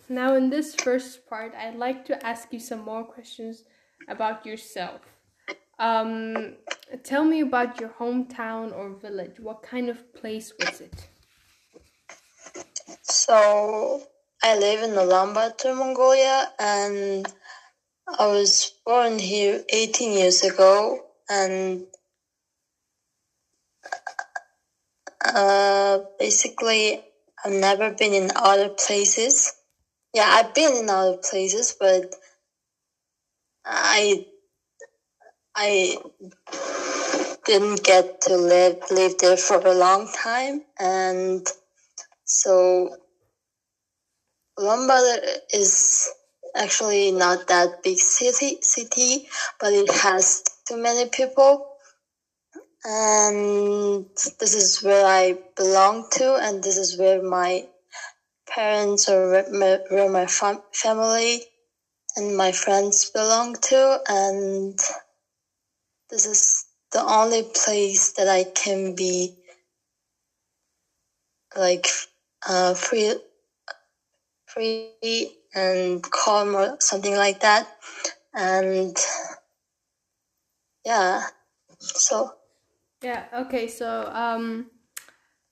now 0.10 0.36
in 0.36 0.50
this 0.50 0.76
first 0.76 1.28
part, 1.28 1.54
I'd 1.56 1.76
like 1.76 2.06
to 2.06 2.26
ask 2.26 2.52
you 2.52 2.60
some 2.60 2.82
more 2.82 3.04
questions 3.04 3.64
about 4.08 4.46
yourself. 4.46 5.02
Um, 5.80 6.56
tell 7.04 7.24
me 7.24 7.42
about 7.42 7.80
your 7.80 7.90
hometown 7.90 8.76
or 8.76 8.90
village. 8.90 9.40
What 9.40 9.62
kind 9.64 9.90
of 9.90 10.14
place 10.14 10.54
was 10.60 10.82
it? 10.82 11.08
So, 13.04 14.04
I 14.44 14.58
live 14.58 14.84
in 14.84 14.92
Ulaanbaatar, 14.92 15.76
Mongolia, 15.78 16.52
and 16.60 17.28
I 18.08 18.28
was 18.28 18.74
born 18.86 19.20
here 19.20 19.64
18 19.70 20.14
years 20.14 20.44
ago, 20.44 21.04
and 21.30 21.86
Uh, 25.36 26.00
basically, 26.20 27.04
I've 27.44 27.54
never 27.54 27.92
been 27.92 28.14
in 28.14 28.32
other 28.36 28.70
places. 28.70 29.54
Yeah, 30.14 30.28
I've 30.28 30.54
been 30.54 30.76
in 30.78 30.90
other 30.90 31.18
places, 31.18 31.76
but 31.80 32.16
I 33.66 34.26
I 35.56 35.98
didn't 37.46 37.84
get 37.84 38.22
to 38.22 38.36
live 38.38 38.78
live 38.92 39.18
there 39.18 39.38
for 39.38 39.58
a 39.58 39.74
long 39.74 40.10
time, 40.14 40.64
and 40.80 41.46
so 42.26 42.96
Ulaanbaatar 44.60 45.20
is 45.54 46.10
actually 46.56 47.12
not 47.12 47.48
that 47.48 47.84
big 47.84 48.00
city, 48.00 48.60
city, 48.62 49.28
but 49.60 49.74
it 49.74 49.92
has 49.92 50.44
too 50.68 50.78
many 50.78 51.10
people. 51.10 51.77
And 52.86 54.06
this 54.40 54.54
is 54.56 54.82
where 54.84 55.06
I 55.06 55.36
belong 55.56 56.08
to, 56.14 56.36
and 56.36 56.64
this 56.64 56.78
is 56.78 56.98
where 56.98 57.22
my 57.22 57.66
parents 58.50 59.08
or 59.10 59.30
where 59.90 60.10
my 60.10 60.26
fam- 60.28 60.62
family 60.74 61.44
and 62.16 62.38
my 62.38 62.52
friends 62.52 63.10
belong 63.12 63.56
to, 63.70 64.00
and 64.08 64.80
this 66.10 66.26
is 66.26 66.66
the 66.92 67.02
only 67.02 67.44
place 67.44 68.14
that 68.14 68.28
I 68.28 68.46
can 68.46 68.96
be 68.96 69.34
like 71.56 71.88
uh, 72.48 72.74
free, 72.76 73.16
free 74.48 75.32
and 75.54 76.04
calm 76.12 76.56
or 76.56 76.78
something 76.80 77.16
like 77.16 77.40
that. 77.42 77.68
And 78.34 78.96
yeah, 80.86 81.24
so 81.80 82.37
yeah, 83.02 83.26
okay. 83.34 83.68
So 83.68 84.10
um, 84.14 84.72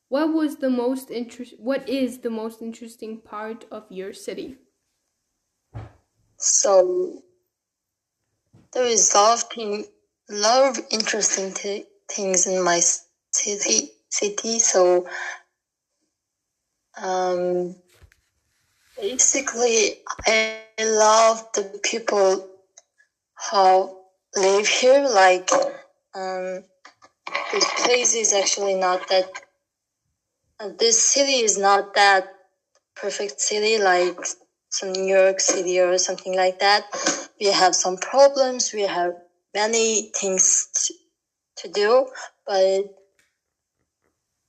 what 0.09 0.33
was 0.33 0.57
the 0.57 0.69
most 0.69 1.11
interest? 1.11 1.55
What 1.59 1.87
is 1.87 2.19
the 2.19 2.29
most 2.29 2.61
interesting 2.61 3.21
part 3.21 3.65
of 3.71 3.85
your 3.89 4.13
city? 4.13 4.57
So 6.37 7.23
there 8.73 8.85
is 8.85 9.13
a 9.13 9.17
lot 9.17 9.43
of 9.43 9.85
lot 10.29 10.77
of 10.77 10.85
interesting 10.91 11.53
t- 11.53 11.85
things 12.09 12.47
in 12.47 12.63
my 12.63 12.81
city. 13.33 13.91
City, 14.09 14.59
so 14.59 15.05
um, 17.01 17.75
basically, 19.01 19.99
I 20.25 20.61
love 20.79 21.45
the 21.53 21.79
people 21.83 22.47
how 23.35 23.97
live 24.35 24.67
here. 24.67 25.05
Like, 25.09 25.49
um, 26.15 26.63
this 27.51 27.65
place 27.83 28.13
is 28.15 28.33
actually 28.33 28.75
not 28.75 29.07
that. 29.09 29.25
Uh, 30.59 30.69
this 30.79 31.01
city 31.01 31.43
is 31.43 31.57
not 31.57 31.93
that 31.95 32.27
perfect 32.95 33.41
city 33.41 33.77
like 33.77 34.17
some 34.69 34.91
New 34.91 35.15
York 35.15 35.39
City 35.39 35.79
or 35.79 35.97
something 35.97 36.35
like 36.35 36.59
that. 36.59 36.83
We 37.39 37.47
have 37.47 37.75
some 37.75 37.97
problems. 37.97 38.71
We 38.73 38.83
have 38.83 39.13
many 39.53 40.11
things 40.15 40.67
to, 40.75 40.93
to 41.57 41.73
do, 41.73 42.07
but 42.45 42.83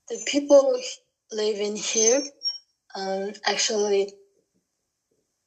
the 0.08 0.22
people 0.26 0.80
living 1.32 1.76
here 1.76 2.22
um, 2.94 3.32
actually 3.44 4.12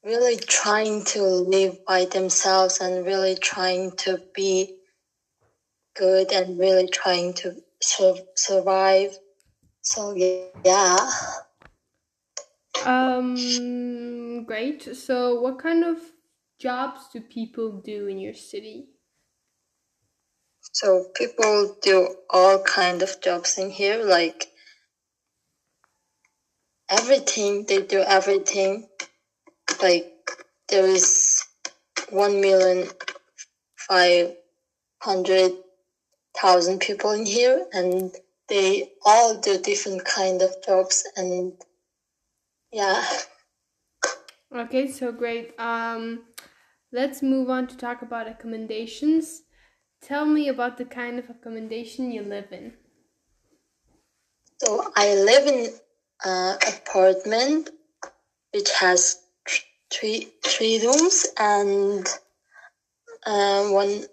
really 0.04 0.38
trying 0.38 1.04
to 1.04 1.24
live 1.24 1.78
by 1.86 2.06
themselves 2.06 2.80
and 2.80 3.06
really 3.06 3.36
trying 3.36 3.92
to 3.98 4.20
be 4.34 4.79
good 6.00 6.32
and 6.32 6.58
really 6.58 6.88
trying 6.88 7.34
to 7.34 7.56
sur- 7.82 8.26
survive. 8.36 9.12
So 9.82 10.16
yeah. 10.16 10.98
Um, 12.86 14.46
great. 14.46 14.96
So, 14.96 15.42
what 15.42 15.60
kind 15.60 15.84
of 15.84 15.98
jobs 16.60 17.10
do 17.12 17.20
people 17.22 17.82
do 17.84 18.08
in 18.08 18.18
your 18.18 18.34
city? 18.34 18.88
So 20.72 21.06
people 21.16 21.76
do 21.82 22.16
all 22.30 22.62
kind 22.64 23.02
of 23.02 23.20
jobs 23.22 23.58
in 23.58 23.70
here, 23.70 24.04
like 24.04 24.48
everything. 26.90 27.66
They 27.68 27.82
do 27.82 28.00
everything. 28.00 28.88
Like 29.82 30.14
there 30.70 30.86
is 30.86 31.44
one 32.12 32.40
million 32.40 32.88
five 33.76 34.36
hundred 35.02 35.52
thousand 36.42 36.80
people 36.80 37.12
in 37.12 37.26
here, 37.26 37.66
and 37.74 38.16
they 38.48 38.92
all 39.06 39.36
do 39.40 39.58
different 39.60 40.06
kind 40.06 40.42
of 40.42 40.52
jobs, 40.66 41.08
and 41.16 41.54
yeah. 42.72 43.04
Okay, 44.56 44.88
so 44.88 45.12
great. 45.12 45.54
Um, 45.60 46.24
let's 46.92 47.22
move 47.22 47.50
on 47.50 47.68
to 47.68 47.78
talk 47.78 48.02
about 48.02 48.28
accommodations. 48.28 49.44
Tell 50.02 50.26
me 50.26 50.48
about 50.48 50.78
the 50.78 50.86
kind 50.86 51.20
of 51.20 51.30
accommodation 51.30 52.12
you 52.12 52.24
live 52.24 52.52
in. 52.52 52.74
So 54.62 54.92
I 54.96 55.16
live 55.16 55.48
in 55.48 55.74
an 56.26 56.58
apartment 56.68 57.70
which 58.54 58.70
has 58.72 59.22
three 59.92 60.30
three 60.44 60.86
rooms 60.86 61.26
and 61.38 62.08
um, 63.26 63.74
one 63.74 64.06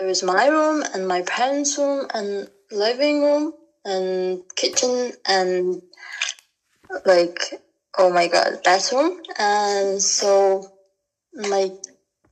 there 0.00 0.08
is 0.08 0.22
my 0.22 0.48
room 0.48 0.82
and 0.94 1.06
my 1.06 1.22
parents' 1.22 1.76
room 1.78 2.06
and 2.14 2.48
living 2.72 3.22
room 3.22 3.52
and 3.84 4.42
kitchen 4.56 5.12
and 5.26 5.82
like 7.04 7.38
oh 7.98 8.10
my 8.10 8.26
god 8.26 8.62
bathroom. 8.64 9.20
And 9.38 10.02
so 10.02 10.72
my 11.34 11.70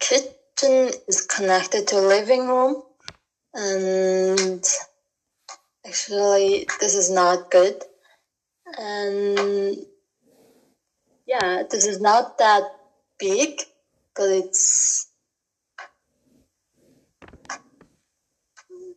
kitchen 0.01 0.93
is 1.09 1.27
connected 1.29 1.89
to 1.89 2.01
living 2.01 2.49
room. 2.49 2.83
And 3.55 4.65
actually 5.87 6.67
this 6.81 6.95
is 6.95 7.11
not 7.11 7.51
good. 7.51 7.83
And 8.79 9.77
yeah 11.27 11.65
this 11.71 11.87
is 11.87 12.01
not 12.01 12.39
that 12.39 12.63
big 13.19 13.61
but 14.17 14.31
it's 14.31 15.08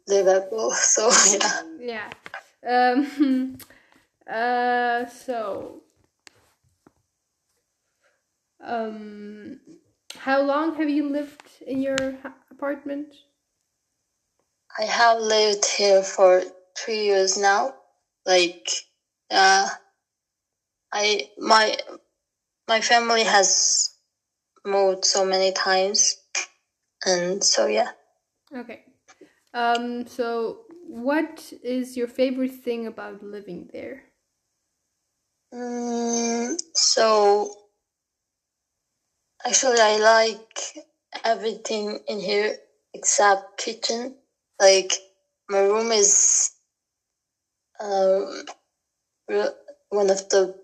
livable 0.08 0.72
so 0.96 1.10
yeah 1.38 1.62
yeah 1.80 2.96
um 2.96 3.58
uh 4.32 5.06
so 5.06 5.82
um 8.64 9.60
how 10.18 10.42
long 10.42 10.76
have 10.76 10.90
you 10.90 11.10
lived 11.10 11.50
in 11.66 11.82
your 11.82 11.98
apartment? 12.52 13.14
I 14.78 14.84
have 14.84 15.20
lived 15.20 15.66
here 15.66 16.04
for 16.04 16.44
three 16.78 17.06
years 17.06 17.38
now. 17.38 17.74
Like, 18.26 18.70
uh, 19.30 19.68
I 20.92 21.30
my 21.38 21.78
my 22.68 22.82
family 22.82 23.24
has 23.24 23.96
moved 24.66 25.06
so 25.06 25.26
many 25.26 25.52
times, 25.52 26.18
and 27.06 27.44
so 27.44 27.68
yeah. 27.68 27.92
Okay. 28.56 28.84
Um. 29.54 30.08
So, 30.08 30.66
what 30.88 31.54
is 31.64 31.98
your 31.98 32.08
favorite 32.08 32.56
thing 32.64 32.88
about 32.88 33.24
living 33.24 33.70
there? 33.72 34.04
Mm, 35.54 36.58
so 36.74 37.62
Actually, 39.44 39.80
I 39.80 39.98
like 39.98 40.86
everything 41.24 42.00
in 42.08 42.20
here 42.20 42.58
except 42.94 43.58
kitchen. 43.58 44.16
Like 44.60 44.94
my 45.50 45.60
room 45.60 45.92
is 45.92 46.52
um, 47.80 48.46
one 49.90 50.10
of 50.12 50.30
the 50.30 50.56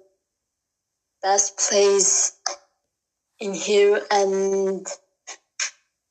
best 1.23 1.57
place 1.57 2.37
in 3.39 3.53
here, 3.53 4.01
and 4.11 4.85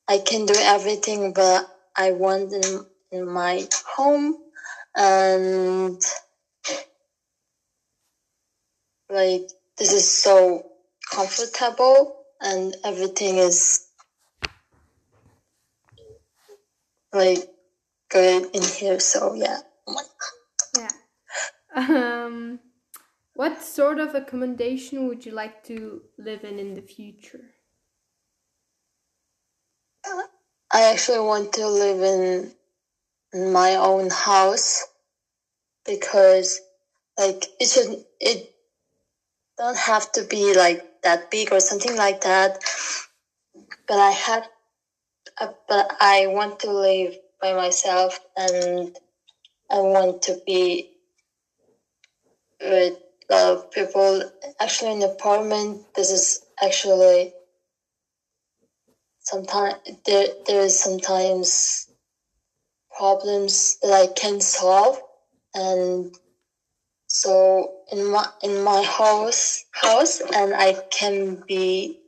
I 0.08 0.18
can 0.18 0.46
do 0.46 0.54
everything 0.56 1.32
but 1.32 1.70
I 1.96 2.12
want 2.12 2.52
in, 2.52 2.86
in 3.10 3.28
my 3.28 3.66
home, 3.96 4.36
and 4.94 6.00
like 9.08 9.48
this 9.78 9.92
is 9.92 10.10
so 10.10 10.66
comfortable 11.10 12.24
and 12.40 12.74
everything 12.84 13.36
is 13.36 13.88
like 17.12 17.38
good 18.10 18.54
in 18.54 18.62
here. 18.62 19.00
So 19.00 19.34
yeah. 19.34 19.58
Yeah. 20.76 20.88
Um, 21.74 22.60
what 23.34 23.62
sort 23.62 23.98
of 23.98 24.14
accommodation 24.14 25.08
would 25.08 25.24
you 25.24 25.32
like 25.32 25.64
to 25.64 26.02
live 26.18 26.44
in 26.44 26.58
in 26.58 26.74
the 26.74 26.82
future? 26.82 27.52
I 30.76 30.92
actually 30.92 31.20
want 31.20 31.54
to 31.54 31.66
live 31.66 32.02
in, 32.02 32.52
my 33.34 33.76
own 33.76 34.08
house 34.10 34.86
because 35.84 36.60
like 37.18 37.44
it 37.60 37.68
should 37.68 38.04
it 38.20 38.50
don't 39.58 39.76
have 39.76 40.10
to 40.12 40.22
be 40.24 40.54
like 40.54 40.82
that 41.02 41.30
big 41.30 41.52
or 41.52 41.60
something 41.60 41.96
like 41.96 42.20
that. 42.22 42.58
But 43.86 43.98
I 43.98 44.10
have 44.10 44.48
uh, 45.40 45.48
but 45.68 45.96
I 46.00 46.26
want 46.28 46.60
to 46.60 46.70
live 46.70 47.16
by 47.42 47.52
myself 47.54 48.20
and 48.36 48.90
I 49.70 49.80
want 49.80 50.22
to 50.22 50.38
be 50.46 50.90
with 52.60 52.94
of 53.30 53.70
people 53.70 54.22
actually 54.60 54.92
in 54.92 55.02
apartment. 55.02 55.82
This 55.94 56.10
is 56.10 56.40
actually 56.62 57.34
sometimes 59.26 59.74
there 60.06 60.28
there 60.46 60.62
is 60.62 60.78
sometimes 60.78 61.88
problems 62.96 63.78
that 63.82 63.92
I 63.92 64.06
can 64.14 64.40
solve, 64.40 65.00
and 65.54 66.14
so 67.08 67.80
in 67.92 68.10
my 68.10 68.26
in 68.42 68.62
my 68.62 68.82
house 68.82 69.64
house, 69.72 70.20
and 70.20 70.54
I 70.54 70.74
can 70.90 71.42
be 71.46 72.00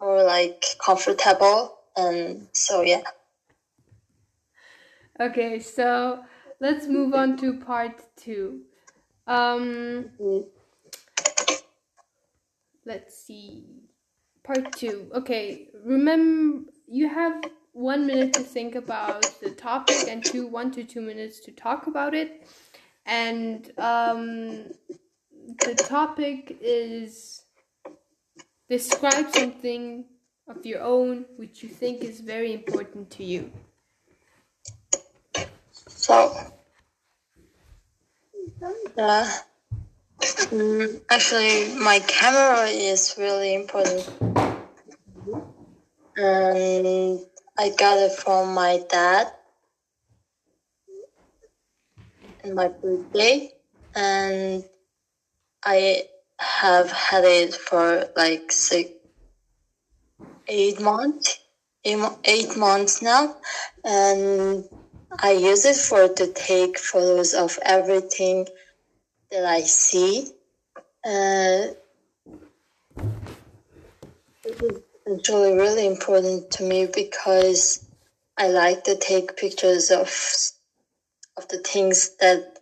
more 0.00 0.22
like 0.24 0.62
comfortable, 0.84 1.74
and 1.96 2.48
so 2.52 2.82
yeah. 2.82 3.02
Okay, 5.20 5.60
so 5.60 6.24
let's 6.60 6.86
move 6.86 7.14
on 7.14 7.36
to 7.38 7.60
part 7.60 8.02
two. 8.16 8.62
Um, 9.26 10.10
Mm. 10.20 10.44
let's 12.84 13.16
see. 13.16 13.64
Part 14.44 14.76
two. 14.76 15.10
Okay, 15.14 15.68
remember 15.84 16.70
you 16.86 17.08
have 17.08 17.44
one 17.72 18.06
minute 18.06 18.34
to 18.34 18.40
think 18.40 18.74
about 18.74 19.22
the 19.40 19.50
topic 19.50 20.06
and 20.08 20.24
two 20.24 20.46
one 20.46 20.70
to 20.72 20.84
two 20.84 21.00
minutes 21.00 21.40
to 21.40 21.50
talk 21.50 21.86
about 21.86 22.14
it. 22.14 22.46
And 23.06 23.70
um, 23.78 24.66
the 25.64 25.74
topic 25.74 26.58
is 26.60 27.42
describe 28.68 29.34
something 29.34 30.04
of 30.48 30.64
your 30.64 30.82
own 30.82 31.24
which 31.36 31.62
you 31.62 31.68
think 31.68 32.02
is 32.02 32.20
very 32.20 32.52
important 32.52 33.10
to 33.10 33.24
you. 33.24 33.50
So, 35.88 36.36
uh, 38.98 39.38
mm, 40.20 41.00
actually, 41.10 41.74
my 41.78 41.98
camera 42.06 42.66
is 42.66 43.14
really 43.18 43.54
important, 43.54 44.08
and 46.24 47.20
I 47.58 47.70
got 47.70 47.98
it 47.98 48.12
from 48.12 48.54
my 48.54 48.80
dad 48.88 49.28
in 52.42 52.54
my 52.54 52.68
birthday, 52.68 53.50
and 53.94 54.64
I 55.64 56.04
have 56.38 56.90
had 56.90 57.24
it 57.24 57.54
for 57.54 58.08
like 58.16 58.52
six, 58.52 58.90
eight 60.48 60.80
months, 60.80 61.38
eight, 61.84 61.98
eight 62.24 62.56
months 62.56 63.02
now, 63.02 63.36
and 63.84 64.64
I 65.22 65.32
use 65.32 65.64
it 65.64 65.76
for 65.76 66.08
to 66.08 66.32
take 66.32 66.78
photos 66.78 67.34
of 67.34 67.58
everything 67.62 68.46
that 69.30 69.44
I 69.44 69.60
see. 69.62 70.32
Uh, 71.04 71.72
it 74.44 74.62
is 74.62 74.82
actually 75.14 75.54
really 75.54 75.86
important 75.86 76.50
to 76.52 76.64
me 76.64 76.86
because 76.86 77.86
I 78.36 78.48
like 78.48 78.84
to 78.84 78.96
take 78.96 79.36
pictures 79.36 79.90
of 79.90 80.08
of 81.36 81.48
the 81.48 81.58
things 81.58 82.16
that 82.20 82.58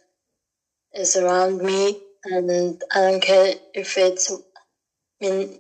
is 0.95 1.17
around 1.17 1.59
me, 1.59 2.01
and 2.25 2.83
I 2.95 3.01
don't 3.01 3.23
care 3.23 3.55
if 3.75 3.97
it's 3.97 4.33
mean, 5.21 5.59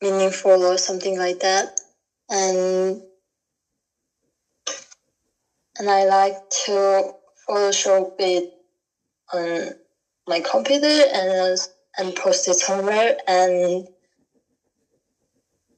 meaningful 0.00 0.64
or 0.64 0.78
something 0.78 1.18
like 1.18 1.40
that. 1.40 1.80
And 2.28 3.02
and 5.78 5.90
I 5.90 6.04
like 6.04 6.36
to 6.66 7.12
Photoshop 7.48 8.14
it 8.18 8.52
on 9.32 9.70
my 10.26 10.40
computer 10.40 10.86
and 11.12 11.58
and 11.96 12.16
post 12.16 12.48
it 12.48 12.54
somewhere 12.54 13.16
and 13.28 13.88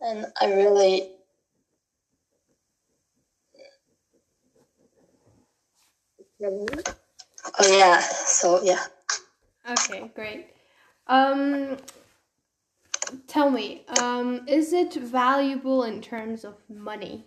and 0.00 0.26
I 0.40 0.52
really 0.52 1.12
oh 6.40 7.78
yeah 7.78 8.00
so 8.00 8.62
yeah 8.62 8.84
Okay, 9.68 10.10
great. 10.14 10.46
Um, 11.08 11.76
tell 13.26 13.50
me, 13.50 13.84
um, 14.00 14.42
is 14.46 14.72
it 14.72 14.94
valuable 14.94 15.82
in 15.84 16.00
terms 16.00 16.44
of 16.44 16.54
money? 16.68 17.24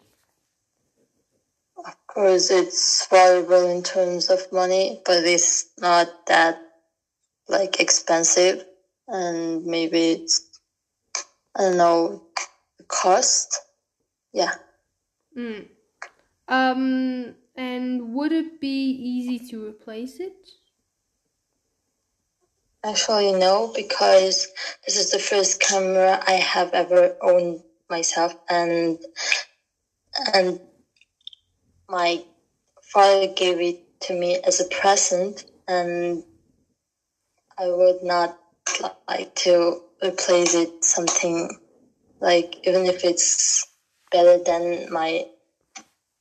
of 1.86 1.96
course 2.08 2.52
it's 2.52 3.08
valuable 3.08 3.68
in 3.70 3.84
terms 3.84 4.30
of 4.30 4.52
money 4.52 5.02
but 5.06 5.24
it's 5.24 5.70
not 5.80 6.08
that 6.28 6.60
like 7.48 7.80
expensive 7.80 8.64
and 9.08 9.66
maybe 9.66 10.12
it's 10.12 10.42
I 11.56 11.62
don't 11.64 11.78
know 11.78 12.24
cost 12.90 13.62
yeah 14.34 14.52
Mm. 15.38 15.68
Um, 16.48 17.36
and 17.56 18.14
would 18.14 18.32
it 18.32 18.60
be 18.60 18.92
easy 18.92 19.40
to 19.50 19.66
replace 19.66 20.20
it? 20.20 20.34
Actually, 22.84 23.34
no, 23.34 23.72
because 23.76 24.48
this 24.86 24.98
is 24.98 25.12
the 25.12 25.20
first 25.20 25.60
camera 25.60 26.22
I 26.28 26.34
have 26.34 26.74
ever 26.74 27.16
owned 27.22 27.62
myself, 27.90 28.34
and 28.50 28.98
and 30.34 30.60
my 31.90 32.24
father 32.82 33.28
gave 33.28 33.60
it 33.60 34.02
to 34.02 34.14
me 34.14 34.40
as 34.46 34.62
a 34.62 34.66
present, 34.66 35.46
and 35.68 36.24
I 37.58 37.68
would 37.68 38.02
not 38.02 38.38
like 39.10 39.36
to 39.36 39.82
replace 40.04 40.56
it 40.56 40.86
something 40.86 41.50
like 42.20 42.56
even 42.68 42.86
if 42.86 43.04
it's 43.04 43.68
better 44.12 44.44
than 44.44 44.92
my 44.92 45.26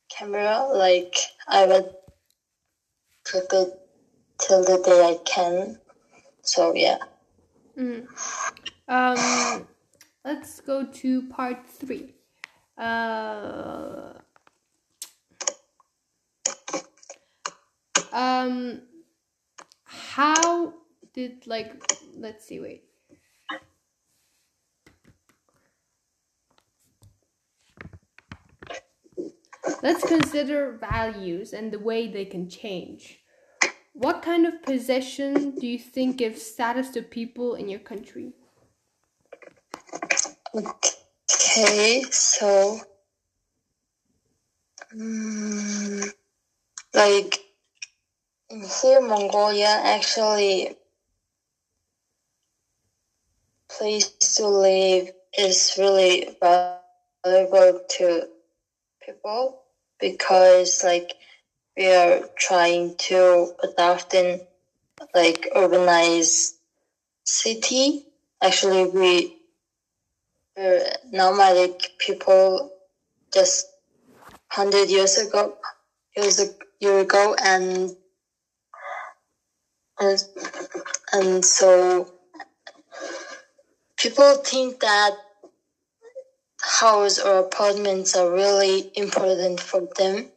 camera, 0.09 0.67
like 0.73 1.15
I 1.47 1.65
would 1.65 1.89
keep 3.25 3.43
it 3.51 3.79
till 4.37 4.63
the 4.63 4.81
day 4.83 5.01
I 5.05 5.17
can. 5.25 5.79
So 6.41 6.73
yeah. 6.75 6.97
Mm. 7.77 8.07
Um, 8.87 9.67
let's 10.25 10.61
go 10.61 10.85
to 10.85 11.21
part 11.29 11.67
three. 11.67 12.13
Uh, 12.77 14.13
um, 18.13 18.81
how 19.83 20.73
did 21.13 21.45
like 21.45 21.83
let's 22.15 22.45
see, 22.45 22.59
wait. 22.59 22.88
Let's 29.81 30.03
consider 30.05 30.77
values 30.79 31.53
and 31.53 31.71
the 31.71 31.79
way 31.79 32.07
they 32.07 32.25
can 32.25 32.49
change. 32.49 33.19
What 33.93 34.21
kind 34.21 34.45
of 34.45 34.61
possession 34.63 35.55
do 35.55 35.67
you 35.67 35.79
think 35.79 36.17
gives 36.17 36.41
status 36.41 36.89
to 36.91 37.01
people 37.01 37.55
in 37.55 37.69
your 37.69 37.79
country? 37.79 38.33
Okay, 40.53 42.03
so 42.09 42.79
mm, 44.95 46.13
like 46.93 47.39
here, 48.49 49.01
Mongolia 49.01 49.79
actually 49.83 50.75
place 53.69 54.09
to 54.35 54.47
live 54.47 55.11
is 55.37 55.75
really 55.77 56.35
valuable 56.41 57.81
to 57.97 58.27
people 59.05 59.58
because 59.99 60.83
like 60.83 61.13
we 61.77 61.87
are 61.87 62.21
trying 62.37 62.95
to 62.97 63.51
adopt 63.63 64.13
in 64.13 64.41
like 65.13 65.49
urbanized 65.55 66.53
city. 67.23 68.05
Actually, 68.41 68.85
we 68.85 69.37
uh, 70.57 70.61
were 70.61 70.83
nomadic 71.11 71.91
people 71.99 72.71
just 73.33 73.67
hundred 74.49 74.89
years 74.89 75.17
ago, 75.17 75.55
years 76.15 76.39
a 76.39 76.47
year 76.79 76.99
ago, 76.99 77.35
and 77.43 77.91
and 79.99 80.23
and 81.13 81.45
so 81.45 82.09
people 83.97 84.35
think 84.35 84.79
that 84.79 85.11
house 86.69 87.19
or 87.19 87.39
apartments 87.39 88.15
are 88.15 88.31
really 88.31 88.91
important 88.95 89.59
for 89.59 89.87
them 89.97 90.27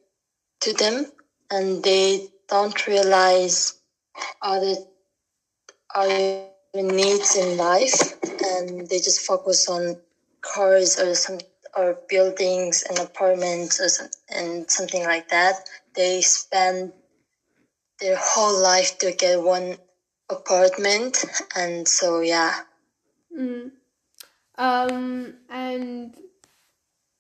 to 0.61 0.73
them 0.75 1.07
and 1.51 1.83
they 1.85 2.29
don't 2.49 2.87
realize 2.87 3.75
other 4.43 4.75
other 5.95 6.31
needs 6.75 7.37
in 7.37 7.57
life 7.57 8.15
and 8.45 8.89
they 8.89 8.99
just 8.99 9.21
focus 9.21 9.69
on 9.69 9.97
cars 10.41 10.99
or 10.99 11.15
some 11.15 11.39
or 11.77 11.97
buildings 12.09 12.83
and 12.89 12.99
apartments 12.99 13.81
or 13.81 13.89
some, 13.89 14.09
and 14.29 14.71
something 14.71 15.05
like 15.05 15.29
that 15.29 15.57
they 15.95 16.21
spend 16.21 16.93
their 18.01 18.17
whole 18.17 18.61
life 18.63 18.99
to 18.99 19.13
get 19.13 19.41
one 19.41 19.77
apartment, 20.31 21.25
and 21.55 21.87
so 21.87 22.21
yeah. 22.21 22.63
Mm. 23.37 23.71
Um, 24.59 25.35
and 25.49 26.15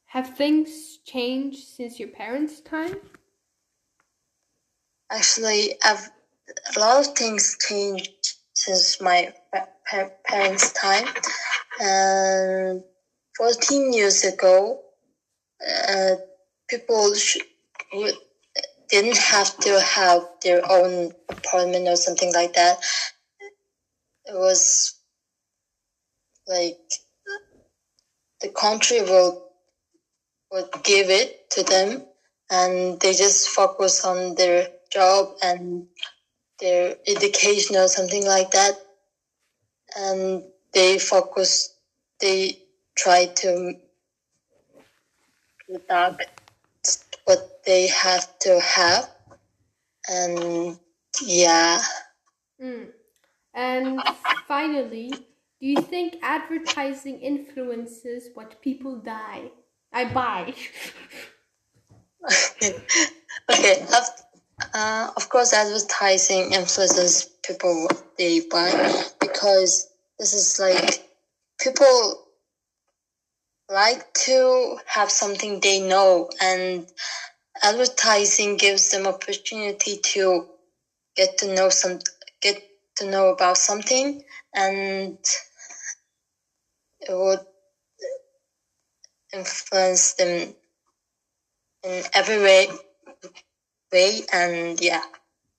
have 0.06 0.36
things 0.36 0.98
changed 1.06 1.66
since 1.66 1.98
your 1.98 2.10
parents' 2.10 2.60
time? 2.60 2.96
Actually, 5.10 5.74
I've, 5.84 6.10
a 6.76 6.80
lot 6.80 7.06
of 7.06 7.14
things 7.14 7.56
changed 7.66 8.34
since 8.54 9.00
my 9.00 9.32
pa- 9.54 10.10
parents' 10.26 10.72
time. 10.72 11.06
And 11.80 12.82
14 13.36 13.92
years 13.92 14.24
ago, 14.24 14.80
uh, 15.66 16.16
people 16.68 17.14
didn't 18.88 19.16
have 19.16 19.56
to 19.58 19.80
have 19.80 20.22
their 20.42 20.60
own 20.70 21.12
apartment 21.30 21.88
or 21.88 21.96
something 21.96 22.32
like 22.34 22.52
that. 22.54 22.78
It 24.26 24.34
was 24.34 24.94
like 26.46 26.76
the 28.42 28.48
country 28.50 29.00
will 29.00 29.42
would 30.50 30.70
give 30.82 31.08
it 31.08 31.50
to 31.50 31.62
them 31.62 32.02
and 32.50 33.00
they 33.00 33.14
just 33.14 33.48
focus 33.48 34.04
on 34.04 34.34
their 34.34 34.68
job 34.92 35.34
and 35.42 35.86
their 36.60 36.96
education 37.06 37.76
or 37.76 37.88
something 37.88 38.26
like 38.26 38.50
that. 38.50 38.74
And 39.96 40.44
they 40.74 40.98
focus 40.98 41.74
they 42.20 42.58
try 42.96 43.26
to 43.26 43.74
conduct 45.66 46.26
what 47.24 47.64
they 47.64 47.88
have 47.88 48.38
to 48.40 48.60
have. 48.60 49.08
And 50.08 50.78
yeah. 51.22 51.80
Mm. 52.62 52.88
and 53.54 54.00
finally 54.46 55.12
do 55.62 55.68
you 55.68 55.80
think 55.80 56.16
advertising 56.22 57.20
influences 57.20 58.28
what 58.34 58.60
people 58.60 58.96
die? 58.96 59.50
I 59.92 60.12
buy. 60.12 60.54
Okay 63.50 63.86
uh, 64.74 65.10
of 65.16 65.28
course 65.28 65.52
advertising 65.52 66.52
influences 66.52 67.30
people 67.46 67.88
they 68.18 68.40
buy 68.40 68.70
because 69.20 69.88
this 70.18 70.34
is 70.34 70.58
like 70.60 71.08
people 71.60 72.26
like 73.68 74.12
to 74.14 74.78
have 74.86 75.10
something 75.10 75.60
they 75.60 75.80
know 75.80 76.28
and 76.40 76.86
advertising 77.62 78.56
gives 78.56 78.90
them 78.90 79.06
opportunity 79.06 79.98
to 79.98 80.46
get 81.16 81.38
to 81.38 81.54
know 81.54 81.68
some 81.68 81.98
get 82.40 82.62
to 82.96 83.10
know 83.10 83.28
about 83.28 83.56
something 83.56 84.22
and 84.54 85.18
would 87.08 87.40
influence 89.32 90.14
them 90.14 90.54
in 91.84 92.04
every 92.14 92.38
way 92.38 92.68
way 93.92 94.22
and 94.32 94.80
yeah. 94.80 95.02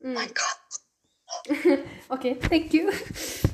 Mm. 0.03 0.13
my 0.13 0.27
god. 0.27 1.83
Okay 2.11 2.35
thank 2.35 2.73
you 2.73 2.91